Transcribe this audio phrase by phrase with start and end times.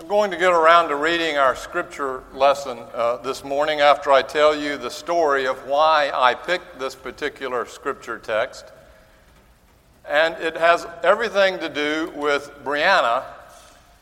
[0.00, 4.22] I'm going to get around to reading our scripture lesson uh, this morning after I
[4.22, 8.66] tell you the story of why I picked this particular scripture text.
[10.08, 13.24] And it has everything to do with Brianna,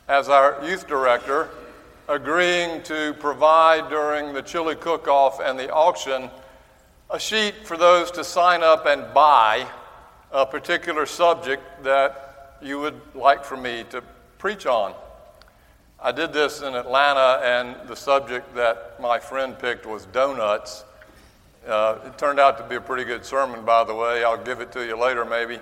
[0.06, 1.48] as our youth director,
[2.10, 6.28] agreeing to provide during the chili cook off and the auction
[7.08, 9.66] a sheet for those to sign up and buy
[10.30, 14.02] a particular subject that you would like for me to
[14.36, 14.94] preach on.
[15.98, 20.84] I did this in Atlanta, and the subject that my friend picked was donuts.
[21.66, 24.22] Uh, it turned out to be a pretty good sermon, by the way.
[24.22, 25.58] I'll give it to you later, maybe.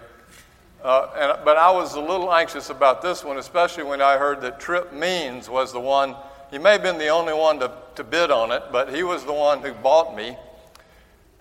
[0.82, 4.40] Uh, and, but I was a little anxious about this one, especially when I heard
[4.40, 6.16] that Trip Means was the one.
[6.50, 9.24] He may have been the only one to, to bid on it, but he was
[9.24, 10.36] the one who bought me.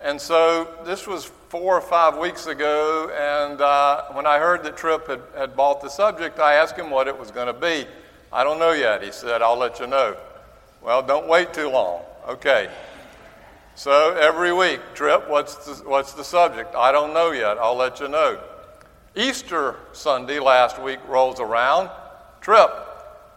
[0.00, 4.76] And so this was four or five weeks ago, and uh, when I heard that
[4.76, 7.86] Trip had, had bought the subject, I asked him what it was going to be.
[8.34, 9.04] I don't know yet.
[9.04, 10.16] He said, I'll let you know.
[10.82, 12.02] Well, don't wait too long.
[12.28, 12.68] Okay.
[13.76, 16.74] So every week, Trip, what's the, what's the subject?
[16.74, 17.58] I don't know yet.
[17.58, 18.40] I'll let you know.
[19.14, 21.90] Easter Sunday last week rolls around.
[22.40, 22.70] Trip,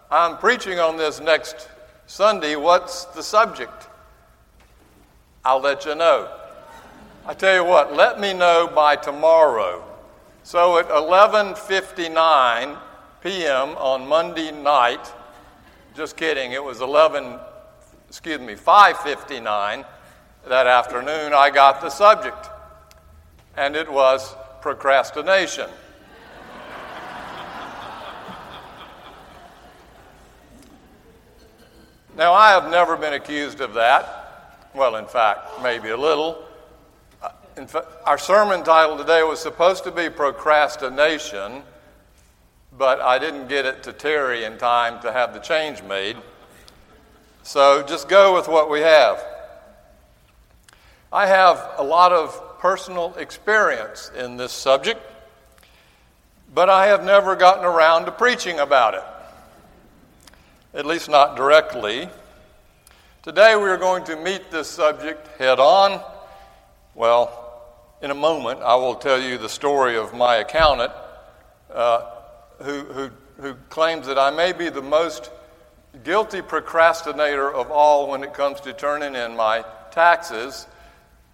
[0.09, 1.69] I'm preaching on this next
[2.07, 2.55] Sunday.
[2.55, 3.87] What's the subject?
[5.45, 6.27] I'll let you know.
[7.27, 9.83] I tell you what, let me know by tomorrow.
[10.41, 12.77] So at 11:59,
[13.21, 13.69] p.m.
[13.77, 15.11] on Monday night.
[15.95, 16.51] Just kidding.
[16.51, 17.39] It was 11,
[18.07, 19.85] excuse me, 5:59
[20.47, 21.33] that afternoon.
[21.33, 22.49] I got the subject,
[23.55, 25.69] and it was procrastination.
[32.15, 34.69] now, I have never been accused of that.
[34.75, 36.43] Well, in fact, maybe a little.
[37.21, 41.63] Uh, in fact, our sermon title today was supposed to be procrastination
[42.77, 46.17] but I didn't get it to Terry in time to have the change made.
[47.43, 49.23] So just go with what we have.
[51.11, 54.99] I have a lot of personal experience in this subject,
[56.53, 59.03] but I have never gotten around to preaching about it,
[60.73, 62.09] at least not directly.
[63.23, 66.01] Today we are going to meet this subject head on.
[66.93, 67.43] Well,
[68.01, 70.91] in a moment, I will tell you the story of my accountant.
[71.73, 72.16] Uh,
[72.61, 73.09] who, who,
[73.41, 75.31] who claims that I may be the most
[76.03, 80.67] guilty procrastinator of all when it comes to turning in my taxes.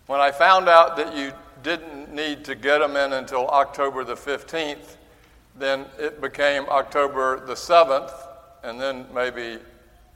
[0.07, 1.31] When I found out that you
[1.63, 4.97] didn't need to get them in until October the 15th,
[5.57, 8.11] then it became October the 7th,
[8.63, 9.59] and then maybe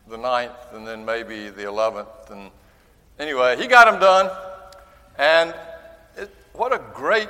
[0.07, 2.31] the 9th, and then maybe the 11th.
[2.31, 2.51] And
[3.19, 4.29] anyway, he got them done,
[5.17, 5.53] and
[6.17, 7.29] it, what a great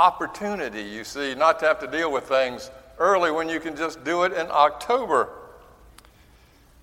[0.00, 4.02] opportunity, you see, not to have to deal with things early when you can just
[4.02, 5.28] do it in October.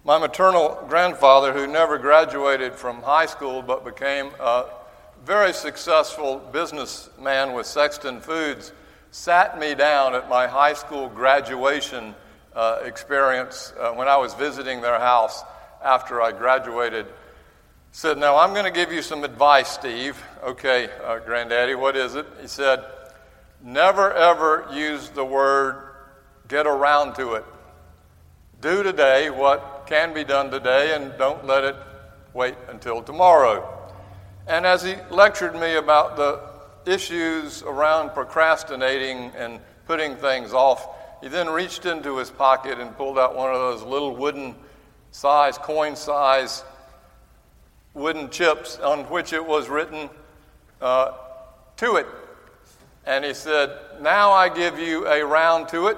[0.06, 4.66] My maternal grandfather, who never graduated from high school but became a
[5.26, 8.72] very successful businessman with Sexton Foods,
[9.10, 12.14] sat me down at my high school graduation
[12.56, 15.42] uh, experience uh, when I was visiting their house
[15.84, 17.08] after I graduated.
[17.92, 20.22] Said, Now I'm going to give you some advice, Steve.
[20.44, 22.28] Okay, uh, Granddaddy, what is it?
[22.40, 22.86] He said,
[23.62, 25.84] Never ever use the word
[26.48, 27.46] get around to it.
[28.62, 31.76] Do today what can be done today and don't let it
[32.34, 33.74] wait until tomorrow.
[34.48, 36.42] And as he lectured me about the
[36.86, 40.88] issues around procrastinating and putting things off,
[41.22, 44.56] he then reached into his pocket and pulled out one of those little wooden
[45.12, 46.64] size, coin size
[47.94, 50.10] wooden chips on which it was written,
[50.82, 51.14] uh,
[51.76, 52.06] to it.
[53.08, 55.98] And he said, Now I give you a round to it.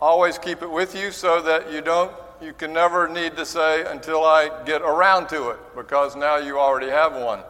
[0.00, 2.10] Always keep it with you so that you don't,
[2.40, 6.58] you can never need to say until I get around to it, because now you
[6.58, 7.40] already have one.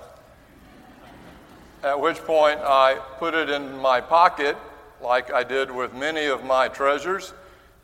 [1.85, 4.57] At which point I put it in my pocket,
[5.01, 7.33] like I did with many of my treasures,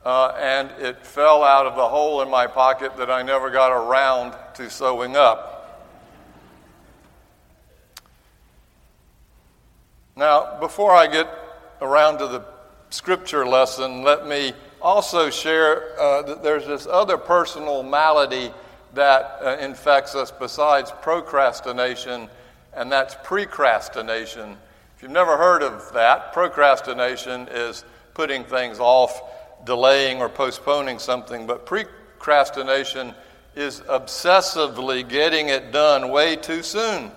[0.04, 3.70] uh, and it fell out of the hole in my pocket that I never got
[3.70, 5.57] around to sewing up.
[10.18, 11.28] Now, before I get
[11.80, 12.42] around to the
[12.90, 18.52] scripture lesson, let me also share uh, that there's this other personal malady
[18.94, 22.28] that uh, infects us besides procrastination,
[22.74, 24.56] and that's precrastination.
[24.96, 29.22] If you've never heard of that, procrastination is putting things off,
[29.64, 33.14] delaying or postponing something, but precrastination
[33.54, 37.12] is obsessively getting it done way too soon.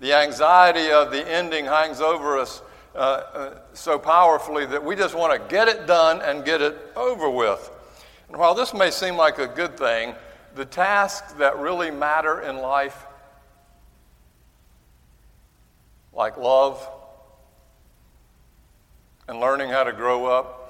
[0.00, 2.62] The anxiety of the ending hangs over us
[2.94, 6.76] uh, uh, so powerfully that we just want to get it done and get it
[6.94, 7.70] over with.
[8.28, 10.14] And while this may seem like a good thing,
[10.54, 13.06] the tasks that really matter in life,
[16.12, 16.88] like love
[19.26, 20.64] and learning how to grow up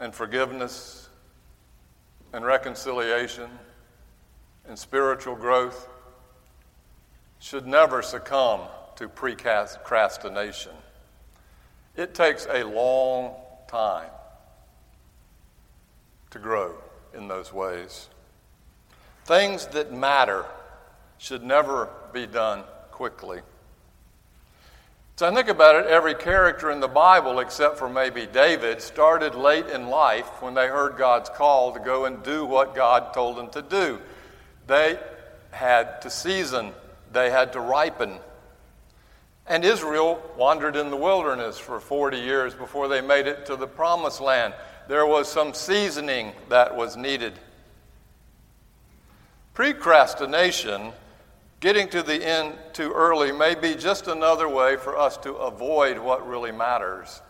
[0.00, 1.08] and forgiveness
[2.32, 3.50] and reconciliation
[4.66, 5.88] and spiritual growth,
[7.40, 8.60] should never succumb
[8.96, 10.72] to procrastination.
[11.96, 13.34] It takes a long
[13.66, 14.10] time
[16.30, 16.74] to grow
[17.14, 18.08] in those ways.
[19.24, 20.44] Things that matter
[21.18, 23.40] should never be done quickly.
[25.16, 29.34] So I think about it, every character in the Bible, except for maybe David, started
[29.34, 33.36] late in life when they heard God's call to go and do what God told
[33.36, 34.00] them to do.
[34.66, 34.98] They
[35.50, 36.72] had to season,
[37.12, 38.18] they had to ripen.
[39.46, 43.66] And Israel wandered in the wilderness for 40 years before they made it to the
[43.66, 44.54] promised land
[44.90, 47.38] there was some seasoning that was needed.
[49.54, 50.92] Procrastination,
[51.60, 55.96] getting to the end too early, may be just another way for us to avoid
[55.96, 57.22] what really matters.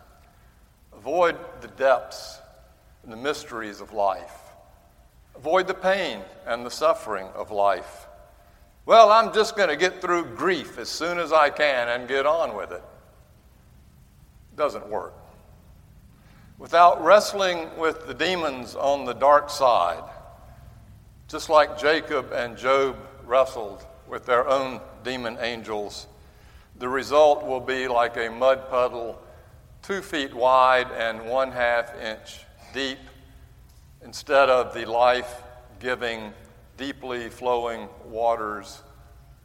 [0.95, 2.39] Avoid the depths
[3.03, 4.39] and the mysteries of life.
[5.37, 8.07] Avoid the pain and the suffering of life.
[8.91, 12.27] Well, I'm just going to get through grief as soon as I can and get
[12.27, 12.83] on with it.
[14.57, 15.15] Doesn't work
[16.59, 20.03] without wrestling with the demons on the dark side,
[21.29, 26.09] just like Jacob and Job wrestled with their own demon angels,
[26.81, 29.23] the result will be like a mud puddle
[29.83, 32.41] two feet wide and one half inch
[32.75, 32.99] deep
[34.03, 35.45] instead of the life
[35.79, 36.33] giving,
[36.81, 38.83] deeply flowing waters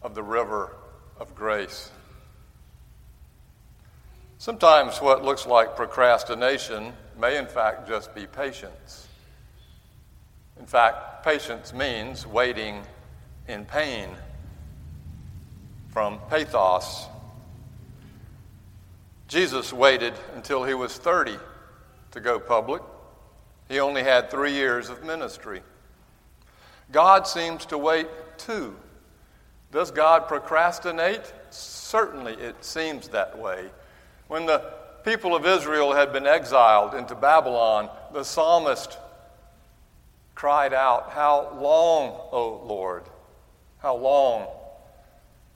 [0.01, 0.73] of the river
[1.19, 1.91] of grace.
[4.37, 9.09] Sometimes what looks like procrastination may in fact just be patience.
[10.57, 12.81] In fact, patience means waiting
[13.49, 14.07] in pain
[15.89, 17.07] from pathos.
[19.27, 21.37] Jesus waited until he was 30
[22.11, 22.81] to go public.
[23.67, 25.61] He only had three years of ministry.
[26.91, 28.75] God seems to wait too.
[29.71, 31.33] Does God procrastinate?
[31.49, 33.69] Certainly it seems that way.
[34.27, 34.73] When the
[35.03, 38.97] people of Israel had been exiled into Babylon, the psalmist
[40.33, 43.03] cried out, How long, O Lord?
[43.79, 44.47] How long?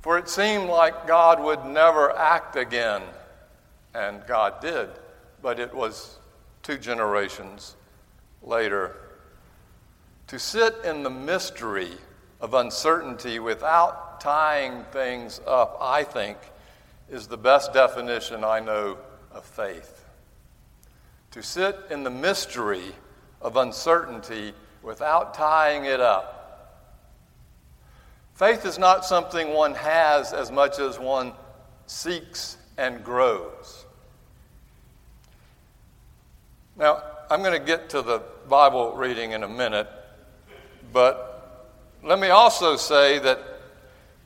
[0.02, 3.02] For it seemed like God would never act again.
[3.94, 4.90] And God did,
[5.42, 6.18] but it was
[6.62, 7.76] two generations
[8.44, 8.96] later.
[10.30, 11.90] To sit in the mystery
[12.40, 16.38] of uncertainty without tying things up, I think,
[17.10, 19.00] is the best definition I know
[19.32, 20.06] of faith.
[21.32, 22.94] To sit in the mystery
[23.42, 24.54] of uncertainty
[24.84, 26.86] without tying it up.
[28.36, 31.34] Faith is not something one has as much as one
[31.88, 33.88] seeks and grows.
[36.78, 39.90] Now, I'm going to get to the Bible reading in a minute,
[40.92, 43.40] but let me also say that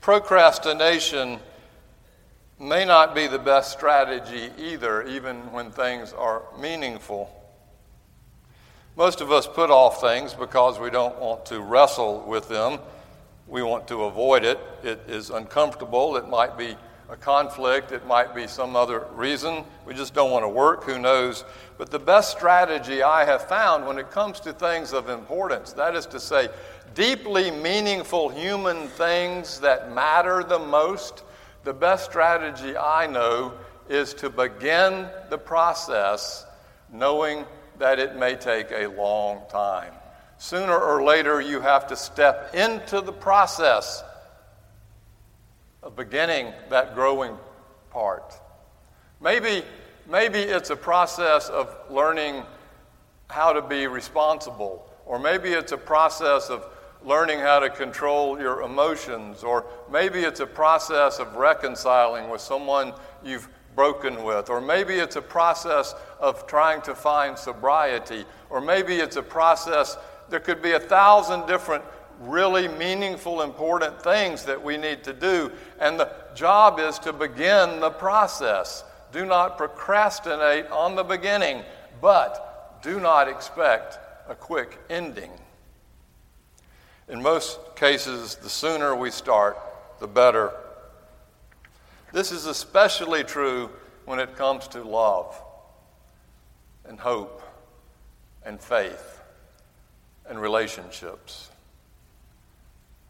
[0.02, 1.40] procrastination
[2.60, 7.30] may not be the best strategy either, even when things are meaningful.
[8.96, 12.80] Most of us put off things because we don't want to wrestle with them.
[13.48, 14.60] We want to avoid it.
[14.84, 16.16] It is uncomfortable.
[16.16, 16.76] It might be
[17.10, 17.92] a conflict.
[17.92, 19.64] It might be some other reason.
[19.86, 20.84] We just don't want to work.
[20.86, 21.44] Who knows?
[21.78, 25.96] But the best strategy I have found when it comes to things of importance, that
[25.96, 26.50] is to say,
[26.94, 31.24] deeply meaningful human things that matter the most,
[31.64, 33.54] the best strategy I know
[33.90, 36.46] is to begin the process
[36.92, 37.46] knowing
[37.80, 39.94] that it may take a long time.
[40.38, 44.04] Sooner or later, you have to step into the process
[45.84, 47.38] of beginning that growing
[47.92, 48.34] part.
[49.22, 49.64] Maybe,
[50.10, 52.44] maybe it's a process of learning
[53.28, 56.66] how to be responsible, or maybe it's a process of
[57.04, 62.94] learning how to control your emotions, or maybe it's a process of reconciling with someone
[63.24, 68.96] you've broken with, or maybe it's a process of trying to find sobriety, or maybe
[68.96, 69.98] it's a process,
[70.30, 71.84] there could be a thousand different
[72.22, 75.52] really meaningful, important things that we need to do.
[75.80, 78.84] And the job is to begin the process.
[79.12, 81.64] Do not procrastinate on the beginning,
[82.02, 85.32] but do not expect a quick ending.
[87.10, 89.58] In most cases, the sooner we start,
[90.00, 90.52] the better.
[92.12, 93.70] This is especially true
[94.06, 95.40] when it comes to love
[96.86, 97.42] and hope
[98.46, 99.20] and faith.
[100.26, 101.50] and relationships.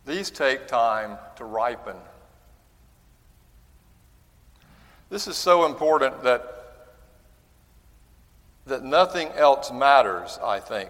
[0.05, 1.95] These take time to ripen.
[5.09, 6.87] This is so important that,
[8.65, 10.89] that nothing else matters, I think,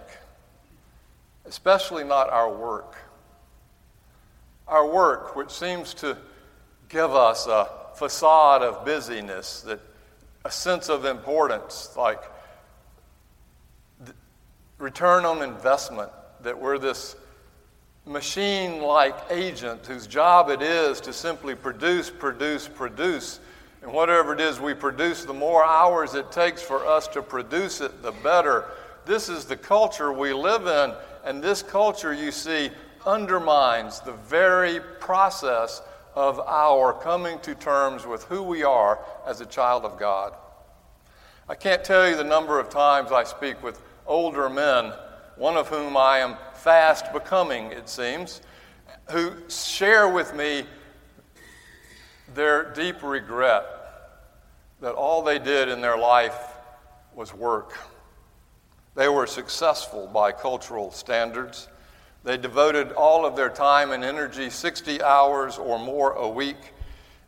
[1.45, 2.95] especially not our work.
[4.67, 6.17] Our work, which seems to
[6.89, 9.79] give us a facade of busyness, that
[10.45, 12.21] a sense of importance, like
[14.77, 17.15] return on investment, that we're this
[18.05, 23.39] machine like agent whose job it is to simply produce, produce, produce.
[23.81, 27.81] And whatever it is we produce, the more hours it takes for us to produce
[27.81, 28.65] it, the better.
[29.05, 30.95] This is the culture we live in,
[31.25, 32.71] and this culture, you see,
[33.05, 35.81] undermines the very process
[36.15, 40.33] of our coming to terms with who we are as a child of God.
[41.49, 44.93] I can't tell you the number of times I speak with older men,
[45.35, 48.41] one of whom I am fast becoming, it seems,
[49.09, 50.65] who share with me
[52.33, 53.65] their deep regret
[54.81, 56.35] that all they did in their life
[57.15, 57.77] was work.
[58.95, 61.67] They were successful by cultural standards.
[62.23, 66.73] They devoted all of their time and energy, 60 hours or more a week,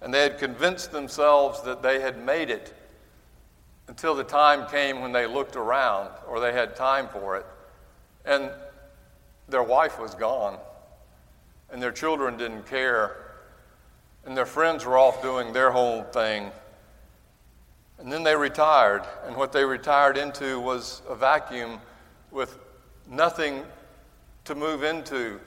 [0.01, 2.73] and they had convinced themselves that they had made it
[3.87, 7.45] until the time came when they looked around or they had time for it.
[8.25, 8.49] And
[9.47, 10.57] their wife was gone,
[11.71, 13.17] and their children didn't care,
[14.25, 16.51] and their friends were off doing their whole thing.
[17.99, 21.79] And then they retired, and what they retired into was a vacuum
[22.31, 22.57] with
[23.07, 23.63] nothing
[24.45, 25.39] to move into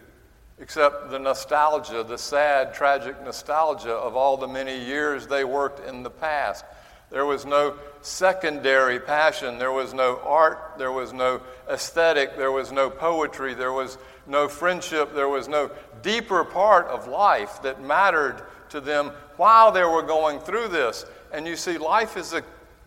[0.61, 6.03] except the nostalgia, the sad, tragic nostalgia of all the many years they worked in
[6.03, 6.65] the past.
[7.11, 9.59] There was no secondary passion.
[9.59, 10.75] There was no art.
[10.77, 12.37] There was no aesthetic.
[12.37, 13.55] There was no poetry.
[13.55, 15.15] There was no friendship.
[15.15, 15.71] There was no
[16.03, 21.07] deeper part of life that mattered to them while they were going through this.
[21.33, 22.43] And you see, life is a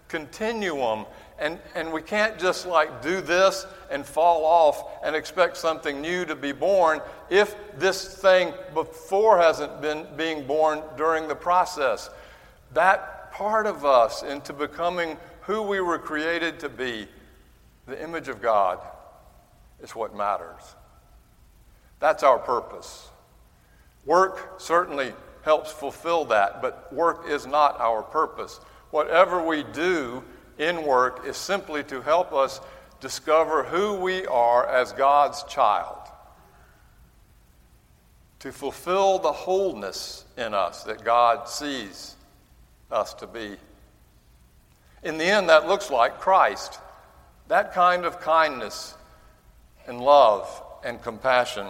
[0.08, 1.06] continuum.
[1.40, 6.24] And, and we can't just like do this and fall off and expect something new
[6.25, 7.01] to be born
[7.32, 12.12] if this thing before hasn't been being born during the process.
[12.74, 17.07] That part of us into becoming who we were created to be,
[17.88, 18.77] the image of God,
[19.81, 20.62] is what matters.
[22.00, 23.10] That's our purpose.
[24.05, 28.60] Work certainly helps fulfill that, but work is not our purpose.
[28.91, 30.24] Whatever we do
[30.60, 32.62] in work is simply to help us
[33.00, 35.98] discover who we are as God's child,
[38.38, 42.17] to fulfill the wholeness in us that God sees
[42.91, 43.57] us to be.
[45.03, 46.79] In the end, that looks like Christ.
[47.48, 48.95] That kind of kindness
[49.88, 51.67] and love and compassion.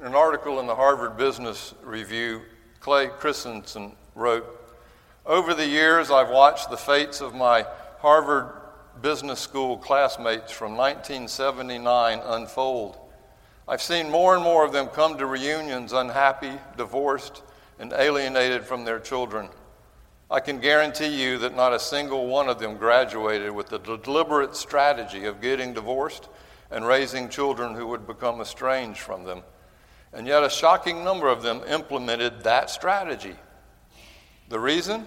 [0.00, 2.42] In an article in the Harvard Business Review,
[2.80, 4.44] Clay Christensen wrote
[5.24, 7.66] Over the years, I've watched the fates of my
[8.00, 8.50] Harvard
[9.00, 12.98] Business School classmates from 1979 unfold.
[13.66, 17.42] I've seen more and more of them come to reunions unhappy, divorced,
[17.78, 19.48] and alienated from their children.
[20.30, 24.56] I can guarantee you that not a single one of them graduated with the deliberate
[24.56, 26.28] strategy of getting divorced
[26.70, 29.42] and raising children who would become estranged from them.
[30.12, 33.36] And yet, a shocking number of them implemented that strategy.
[34.48, 35.06] The reason?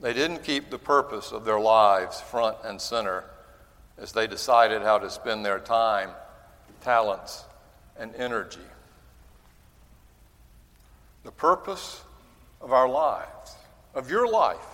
[0.00, 3.24] They didn't keep the purpose of their lives front and center
[3.98, 6.10] as they decided how to spend their time,
[6.82, 7.44] talents,
[7.98, 8.60] and energy
[11.26, 12.02] the purpose
[12.60, 13.56] of our lives,
[13.94, 14.68] of your life,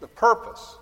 [0.00, 0.76] the purpose.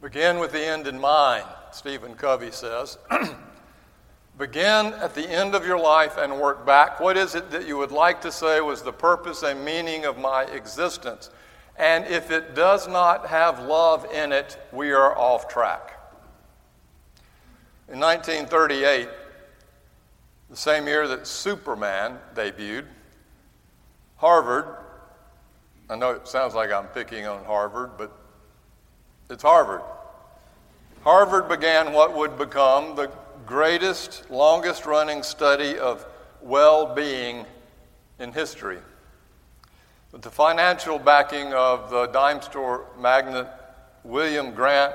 [0.00, 2.98] Begin with the end in mind, Stephen Covey says.
[4.38, 7.00] Begin at the end of your life and work back.
[7.00, 10.18] What is it that you would like to say was the purpose and meaning of
[10.18, 11.30] my existence?
[11.76, 15.99] And if it does not have love in it, we are off track.
[17.90, 19.08] In 1938,
[20.48, 22.84] the same year that Superman debuted,
[24.14, 24.76] Harvard,
[25.88, 28.12] I know it sounds like I'm picking on Harvard, but
[29.28, 29.82] it's Harvard.
[31.02, 33.10] Harvard began what would become the
[33.44, 36.06] greatest, longest running study of
[36.40, 37.44] well being
[38.20, 38.78] in history.
[40.12, 43.48] With the financial backing of the dime store magnate
[44.04, 44.94] William Grant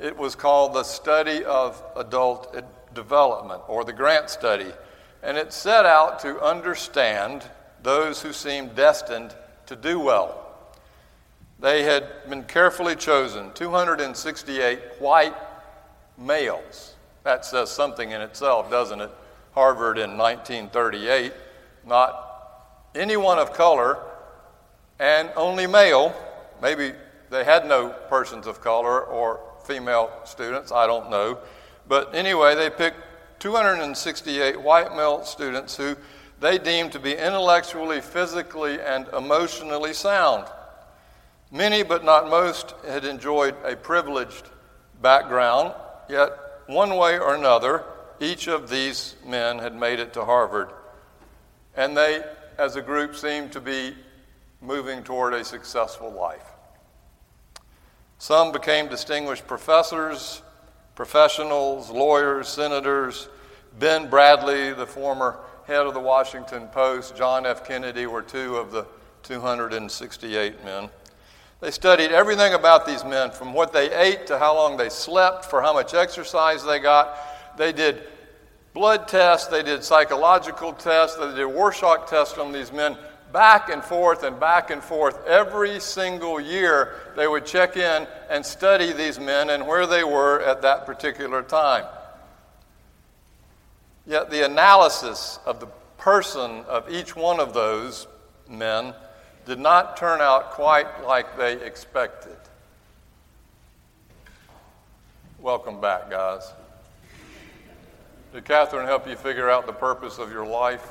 [0.00, 2.56] it was called the Study of Adult
[2.94, 4.72] Development, or the Grant Study,
[5.22, 7.44] and it set out to understand
[7.82, 9.34] those who seemed destined
[9.66, 10.46] to do well.
[11.60, 15.34] They had been carefully chosen 268 white
[16.16, 16.94] males.
[17.22, 19.10] That says something in itself, doesn't it?
[19.52, 21.32] Harvard in 1938,
[21.86, 22.26] not
[22.94, 23.98] anyone of color
[24.98, 26.14] and only male.
[26.62, 26.92] Maybe
[27.28, 31.38] they had no persons of color or female students, I don't know.
[31.88, 35.96] But anyway, they picked 268 white male students who
[36.40, 40.46] they deemed to be intellectually, physically, and emotionally sound.
[41.50, 44.48] Many, but not most, had enjoyed a privileged
[45.02, 45.74] background,
[46.08, 46.30] yet,
[46.66, 47.84] one way or another,
[48.20, 50.70] each of these men had made it to Harvard.
[51.76, 52.22] And they,
[52.58, 53.94] as a group, seemed to be
[54.60, 56.49] moving toward a successful life.
[58.20, 60.42] Some became distinguished professors,
[60.94, 63.30] professionals, lawyers, senators.
[63.78, 67.66] Ben Bradlee, the former head of the Washington Post, John F.
[67.66, 68.84] Kennedy were two of the
[69.22, 70.90] 268 men.
[71.62, 75.46] They studied everything about these men, from what they ate to how long they slept,
[75.46, 77.16] for how much exercise they got.
[77.56, 78.02] They did
[78.74, 82.98] blood tests, they did psychological tests, they did Rorschach tests on these men
[83.32, 85.26] back and forth and back and forth.
[85.26, 90.40] Every single year, they would check in and study these men and where they were
[90.40, 91.84] at that particular time.
[94.06, 95.68] Yet the analysis of the
[95.98, 98.06] person of each one of those
[98.48, 98.94] men
[99.46, 102.36] did not turn out quite like they expected.
[105.38, 106.52] Welcome back, guys.
[108.32, 110.86] Did Catherine help you figure out the purpose of your life?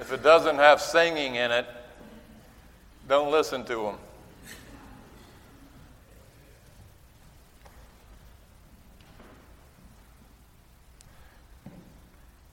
[0.00, 1.66] If it doesn't have singing in it,
[3.08, 3.96] don't listen to them.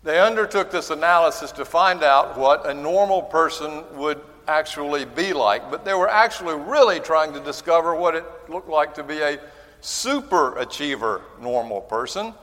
[0.04, 5.70] They undertook this analysis to find out what a normal person would actually be like,
[5.70, 9.40] but they were actually really trying to discover what it looked like to be a
[9.82, 12.34] super achiever normal person.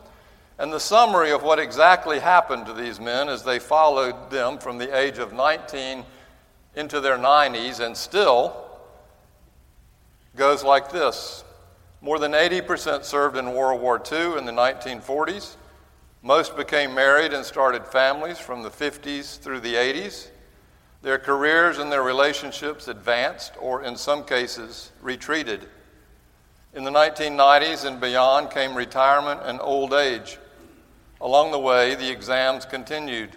[0.58, 4.78] And the summary of what exactly happened to these men as they followed them from
[4.78, 6.04] the age of 19
[6.74, 8.66] into their 90s and still
[10.34, 11.44] goes like this
[12.00, 15.56] More than 80% served in World War II in the 1940s.
[16.22, 20.28] Most became married and started families from the 50s through the 80s.
[21.02, 25.68] Their careers and their relationships advanced, or in some cases, retreated.
[26.74, 30.38] In the 1990s and beyond came retirement and old age.
[31.20, 33.36] Along the way, the exams continued.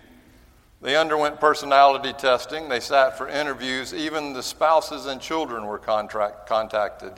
[0.82, 6.48] They underwent personality testing, they sat for interviews, even the spouses and children were contract,
[6.48, 7.14] contacted.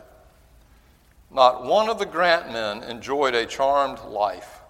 [1.29, 4.61] Not one of the grant men enjoyed a charmed life.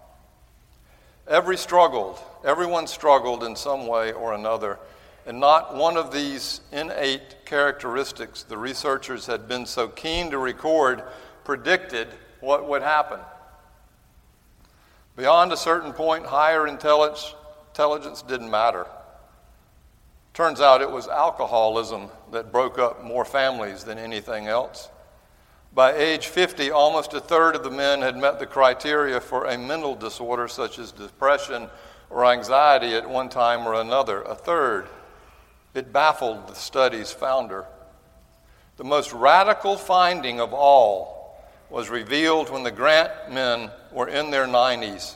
[1.28, 4.80] Every struggled, everyone struggled in some way or another,
[5.26, 11.04] and not one of these innate characteristics the researchers had been so keen to record
[11.44, 12.10] predicted
[12.42, 13.20] what would happen.
[15.22, 18.88] Beyond a certain point, higher intelligence didn't matter.
[20.34, 24.90] Turns out it was alcoholism that broke up more families than anything else.
[25.76, 29.60] By age 50, almost a third of the men had met the criteria for a
[29.60, 31.70] mental disorder such as depression
[32.10, 34.24] or anxiety at one time or another.
[34.24, 34.88] A third.
[35.76, 37.68] It baffled the study's founder.
[38.78, 41.21] The most radical finding of all
[41.72, 45.16] was revealed when the grant men were in their 90s,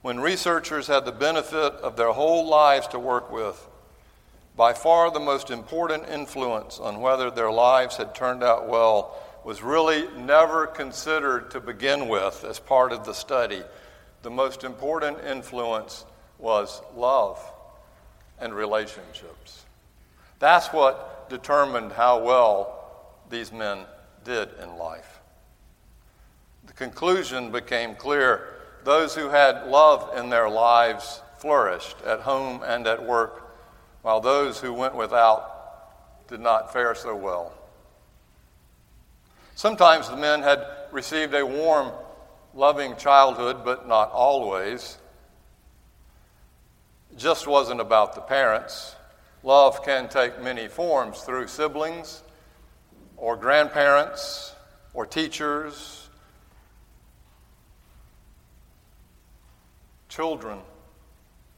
[0.00, 3.68] when researchers had the benefit of their whole lives to work with.
[4.56, 9.60] By far the most important influence on whether their lives had turned out well was
[9.60, 13.62] really never considered to begin with as part of the study.
[14.22, 16.04] The most important influence
[16.38, 17.40] was love
[18.38, 19.64] and relationships.
[20.38, 23.80] That's what determined how well these men
[24.24, 25.15] did in life.
[26.76, 28.54] Conclusion became clear.
[28.84, 33.56] Those who had love in their lives flourished at home and at work,
[34.02, 37.52] while those who went without did not fare so well.
[39.54, 41.90] Sometimes the men had received a warm,
[42.54, 44.98] loving childhood, but not always.
[47.10, 48.94] It just wasn't about the parents.
[49.42, 52.22] Love can take many forms through siblings,
[53.16, 54.54] or grandparents,
[54.92, 55.95] or teachers,
[60.16, 60.58] children.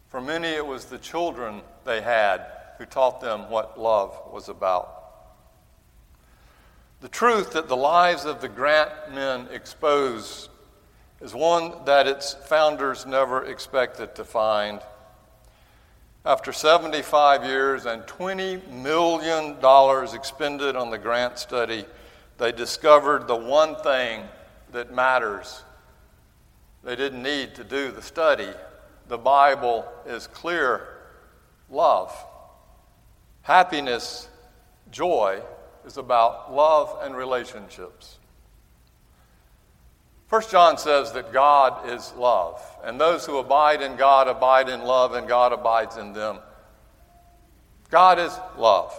[0.09, 2.45] For many, it was the children they had
[2.77, 4.95] who taught them what love was about.
[7.01, 10.49] The truth that the lives of the Grant men expose
[11.21, 14.81] is one that its founders never expected to find.
[16.25, 19.57] After 75 years and $20 million
[20.17, 21.85] expended on the grant study,
[22.39, 24.25] they discovered the one thing
[24.73, 25.63] that matters.
[26.89, 28.49] They didn't need to do the study.
[29.09, 30.89] The Bible is clear
[31.69, 32.17] love.
[33.43, 34.27] Happiness,
[34.91, 35.43] joy,
[35.85, 38.17] is about love and relationships.
[40.29, 44.81] First John says that God is love, and those who abide in God abide in
[44.81, 46.39] love, and God abides in them.
[47.91, 48.95] God is love.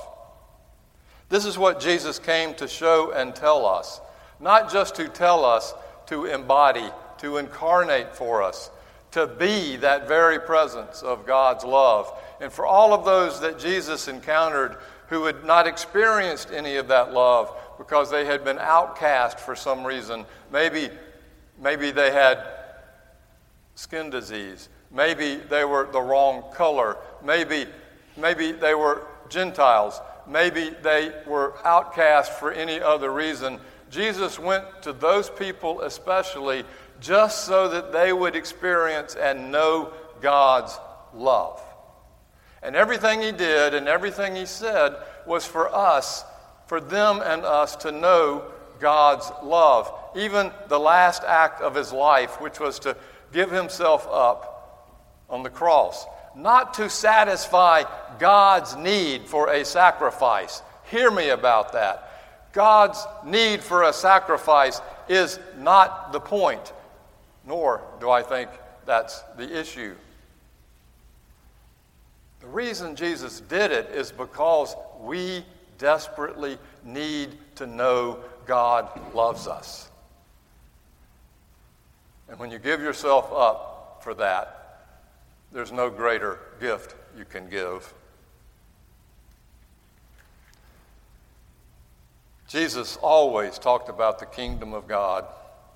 [1.30, 3.99] This is what Jesus came to show and tell us,
[4.39, 5.73] not just to tell us,
[6.06, 6.88] to embody,
[7.19, 8.71] to incarnate for us,
[9.12, 12.12] to be that very presence of God's love.
[12.41, 14.77] And for all of those that Jesus encountered
[15.08, 19.84] who had not experienced any of that love because they had been outcast for some
[19.84, 20.89] reason, maybe
[21.62, 22.39] Maybe they had
[23.75, 24.69] skin disease.
[24.91, 26.97] Maybe they were the wrong color.
[27.23, 27.67] Maybe,
[28.17, 29.99] maybe they were Gentiles.
[30.27, 33.60] Maybe they were outcast for any other reason.
[33.89, 36.63] Jesus went to those people especially
[36.99, 40.77] just so that they would experience and know God's
[41.13, 41.62] love.
[42.62, 46.25] And everything he did and everything he said was for us,
[46.67, 48.43] for them and us to know
[48.79, 49.93] God's love.
[50.15, 52.97] Even the last act of his life, which was to
[53.31, 57.83] give himself up on the cross, not to satisfy
[58.17, 60.62] God's need for a sacrifice.
[60.85, 62.05] Hear me about that.
[62.51, 66.73] God's need for a sacrifice is not the point,
[67.45, 68.49] nor do I think
[68.86, 69.95] that's the issue.
[72.39, 75.43] The reason Jesus did it is because we
[75.78, 79.89] desperately need to know God loves us.
[82.30, 84.86] And when you give yourself up for that,
[85.52, 87.93] there's no greater gift you can give.
[92.47, 95.25] Jesus always talked about the kingdom of God,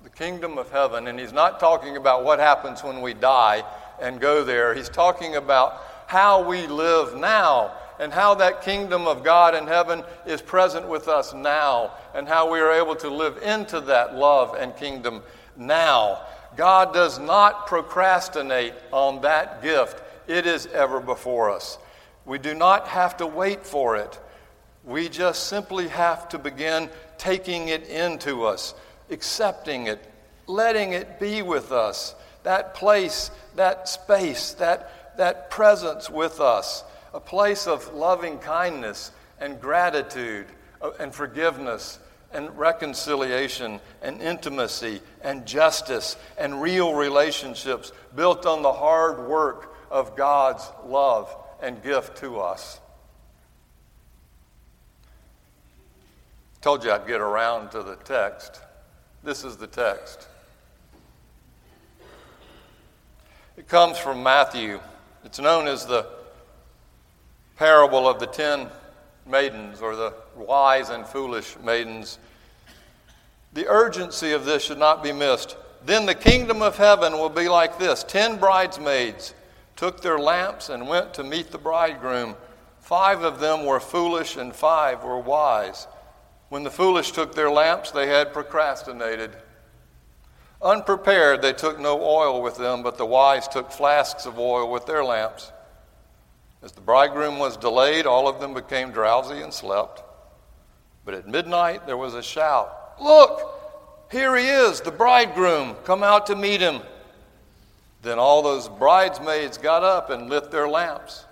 [0.04, 3.64] the kingdom of heaven, and he's not talking about what happens when we die
[3.98, 4.74] and go there.
[4.74, 10.04] He's talking about how we live now and how that kingdom of God in heaven
[10.26, 14.54] is present with us now, and how we are able to live into that love
[14.54, 15.22] and kingdom
[15.56, 16.20] now.
[16.54, 21.78] God does not procrastinate on that gift, it is ever before us.
[22.26, 24.20] We do not have to wait for it.
[24.84, 28.74] We just simply have to begin taking it into us,
[29.10, 30.04] accepting it,
[30.46, 32.14] letting it be with us.
[32.42, 39.60] That place, that space, that, that presence with us a place of loving kindness and
[39.60, 40.46] gratitude
[40.82, 42.00] uh, and forgiveness
[42.32, 50.16] and reconciliation and intimacy and justice and real relationships built on the hard work of
[50.16, 52.80] God's love and gift to us.
[56.60, 58.60] Told you I'd get around to the text.
[59.24, 60.28] This is the text.
[63.56, 64.80] It comes from Matthew.
[65.24, 66.06] It's known as the
[67.56, 68.68] parable of the ten
[69.26, 72.18] maidens or the wise and foolish maidens.
[73.54, 75.56] The urgency of this should not be missed.
[75.86, 79.32] Then the kingdom of heaven will be like this Ten bridesmaids
[79.74, 82.36] took their lamps and went to meet the bridegroom.
[82.80, 85.86] Five of them were foolish, and five were wise.
[86.54, 89.32] When the foolish took their lamps, they had procrastinated.
[90.62, 94.86] Unprepared, they took no oil with them, but the wise took flasks of oil with
[94.86, 95.50] their lamps.
[96.62, 100.04] As the bridegroom was delayed, all of them became drowsy and slept.
[101.04, 105.74] But at midnight there was a shout Look, here he is, the bridegroom.
[105.82, 106.82] Come out to meet him.
[108.02, 111.24] Then all those bridesmaids got up and lit their lamps.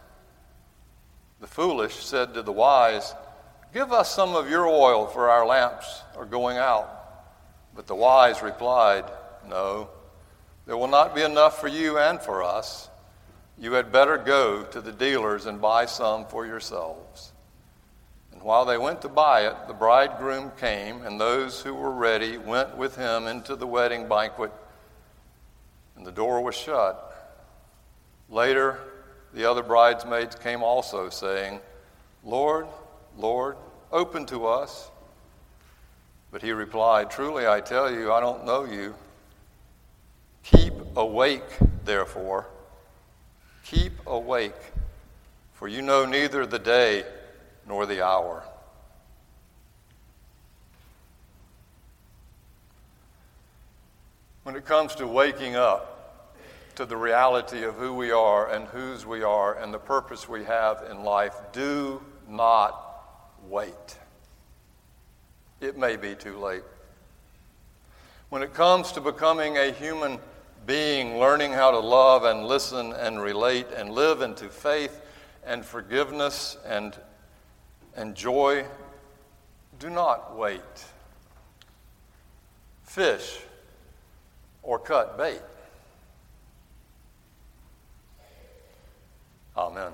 [1.41, 3.15] The foolish said to the wise,
[3.73, 6.99] Give us some of your oil, for our lamps are going out.
[7.75, 9.05] But the wise replied,
[9.49, 9.89] No,
[10.67, 12.91] there will not be enough for you and for us.
[13.59, 17.33] You had better go to the dealers and buy some for yourselves.
[18.33, 22.37] And while they went to buy it, the bridegroom came, and those who were ready
[22.37, 24.53] went with him into the wedding banquet,
[25.97, 27.09] and the door was shut.
[28.29, 28.79] Later,
[29.33, 31.61] the other bridesmaids came also, saying,
[32.25, 32.67] Lord,
[33.17, 33.57] Lord,
[33.91, 34.91] open to us.
[36.31, 38.95] But he replied, Truly I tell you, I don't know you.
[40.43, 41.45] Keep awake,
[41.85, 42.47] therefore
[43.65, 44.73] Keep awake,
[45.55, 47.05] for you know neither the day
[47.67, 48.43] nor the hour.
[54.43, 55.89] When it comes to waking up,
[56.75, 60.43] to the reality of who we are and whose we are and the purpose we
[60.45, 62.92] have in life, do not
[63.53, 63.99] wait.
[65.61, 66.63] It may be too late.
[68.31, 70.19] When it comes to becoming a human
[70.67, 75.03] being, learning how to love and listen and relate and live into faith
[75.45, 76.97] and forgiveness and,
[77.95, 78.65] and joy,
[79.79, 80.63] do not wait.
[82.85, 83.39] Fish
[84.63, 85.43] or cut bait.
[89.59, 89.93] Amen.